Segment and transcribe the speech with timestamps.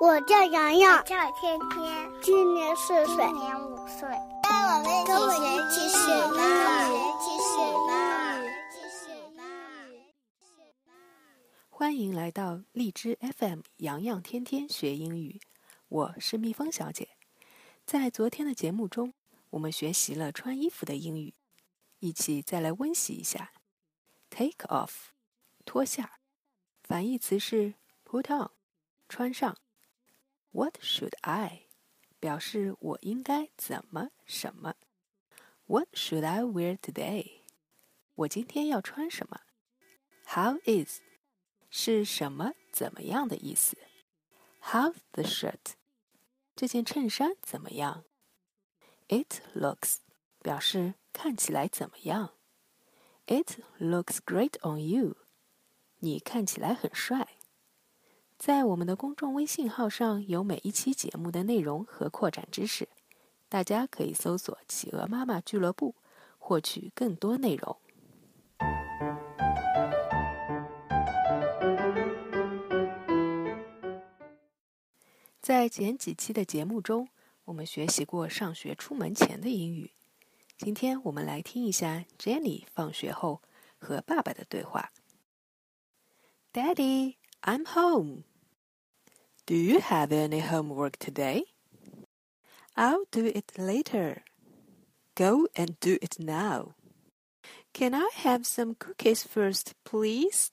[0.00, 4.08] 我叫洋洋，叫天天，今年四岁，今年五岁。
[5.06, 6.40] 跟我们一起学英
[6.88, 7.84] 语，一起学英
[8.40, 9.36] 语，一起学英
[9.92, 10.08] 语。
[11.68, 15.38] 欢迎来到荔枝 FM 洋洋天天学英语，
[15.88, 17.10] 我是蜜蜂小姐。
[17.84, 19.12] 在昨天的节目中，
[19.50, 21.34] 我们学习了穿衣服的英语，
[21.98, 23.52] 一起再来温习一下。
[24.30, 25.10] Take off，
[25.66, 26.20] 脱下，
[26.82, 27.74] 反义词是
[28.06, 28.48] put on，
[29.06, 29.58] 穿上。
[30.51, 31.67] What should I？
[32.19, 34.75] 表示我应该怎么什么。
[35.65, 37.41] What should I wear today？
[38.15, 39.41] 我今天要穿什么？
[40.25, 41.01] How is？
[41.69, 43.77] 是什么怎么样的意思？
[44.61, 45.73] How's the shirt？
[46.55, 48.05] 这件衬衫怎么样？
[49.07, 49.97] It looks
[50.41, 52.33] 表示看起来怎么样？
[53.27, 55.17] It looks great on you。
[55.99, 57.37] 你看起来很帅。
[58.40, 62.88] 在我们的公众微信号上有每一期节目的内容和扩展知识，
[63.50, 65.94] 大家可以搜索“企鹅妈妈俱乐部”
[66.40, 67.76] 获取更多内容。
[75.42, 77.10] 在前几期的节目中，
[77.44, 79.90] 我们学习过上学出门前的英语。
[80.56, 83.42] 今天我们来听一下 Jenny 放学后
[83.78, 84.92] 和爸爸的对话。
[86.54, 88.22] Daddy, I'm home.
[89.49, 91.43] Do you have any homework today?
[92.75, 94.23] I'll do it later.
[95.15, 96.75] Go and do it now.
[97.73, 100.51] Can I have some cookies first, please?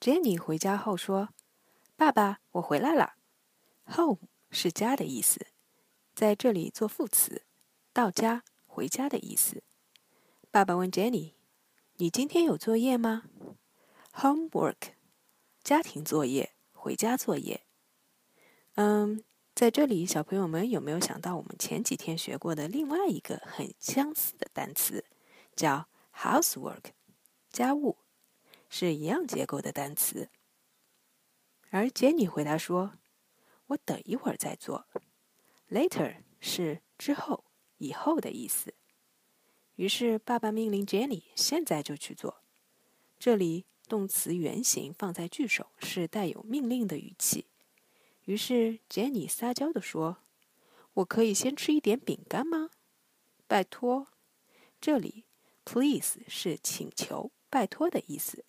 [0.00, 3.14] Jenny 回家后说：“爸爸，我回来了。
[3.94, 4.18] Home
[4.50, 5.46] 是家的意思，
[6.14, 7.42] 在这里做副词，
[7.92, 9.62] 到家、回家的意思。”
[10.57, 11.33] 爸爸问 Jenny：“
[11.97, 13.25] 你今天有作业吗
[14.11, 14.93] ？”Homework，
[15.63, 17.61] 家庭作业、回家作业。
[18.73, 19.23] 嗯，
[19.53, 25.05] 在这里，小朋友们有没有想到我们前几天学过的另外一个很相似的单词，
[25.55, 26.85] 叫 housework，
[27.51, 27.99] 家务，
[28.67, 30.31] 是一样结构的单词。
[31.69, 32.93] 而 Jenny 回答说
[33.67, 34.87] ：“我等一会儿再做。
[35.69, 37.45] ”Later 是之后、
[37.77, 38.73] 以后的意思。
[39.77, 42.41] 于是，爸爸命令 Jenny 现在就去做。
[43.19, 47.45] 这里动词原形放在句首，是带有命令的语气。
[48.25, 50.17] 于是，Jenny 撒娇地说
[50.95, 52.71] ：“我可以先吃一点饼干吗？
[53.47, 54.07] 拜托。”
[54.81, 55.25] 这里
[55.63, 58.45] “please” 是请求、拜托的意思。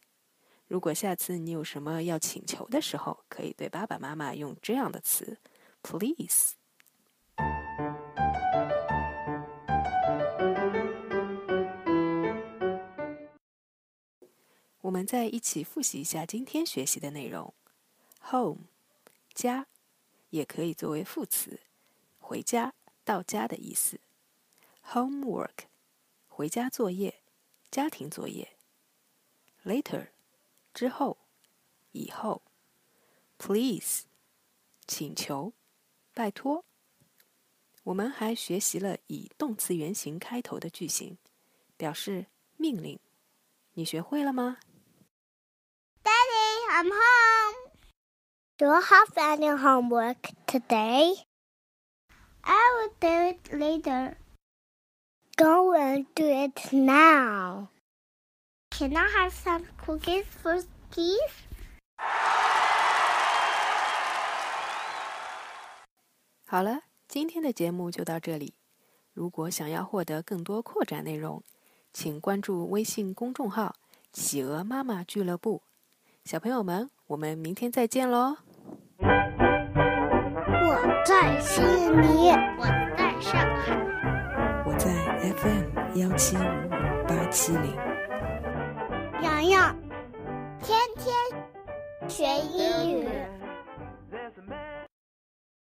[0.67, 5.39] 如果下次你有什么要请求的时候，可以对爸爸妈妈用这样的词
[5.83, 6.55] ：“please”。
[14.89, 17.53] 我们再一起复习一下今天学习的内容。
[18.31, 18.69] Home，
[19.35, 19.67] 家，
[20.31, 21.61] 也可以作为副词，
[22.19, 22.73] 回家、
[23.05, 24.01] 到家的意思。
[24.87, 25.67] Homework，
[26.27, 27.21] 回家作业、
[27.71, 28.57] 家庭作业。
[29.63, 30.09] Later，
[30.73, 31.19] 之后、
[31.93, 32.41] 以后。
[33.37, 34.05] Please，
[34.87, 35.53] 请求、
[36.15, 36.65] 拜托。
[37.83, 41.19] 我们还学习了以动词原形开头的句型，
[41.77, 42.25] 表示
[42.57, 42.99] 命令。
[43.75, 44.59] 你学会了吗
[46.79, 47.57] ？I'm home.
[48.57, 51.25] Do you have any homework today?
[52.45, 54.17] I will do it later.
[55.37, 57.71] Go and do it now.
[58.71, 61.19] Can I have some cookies first, please?
[66.47, 68.55] 好了，今天的节目就到这里。
[69.13, 71.43] 如果想要获得更多扩展内容，
[71.93, 73.75] 请关注微信公众号
[74.13, 75.63] “企鹅妈妈俱乐部”。
[76.29, 78.37] 小朋友们，我们明天再见喽！
[79.01, 79.07] 我
[81.03, 82.29] 在悉尼，
[82.59, 82.65] 我
[82.99, 83.75] 在上海，
[84.67, 84.91] 我在
[85.39, 85.65] FM
[85.99, 86.41] 幺七五
[87.09, 87.75] 八七零。
[89.23, 89.75] 洋洋，
[90.61, 91.17] 天天
[92.11, 93.09] 学英语。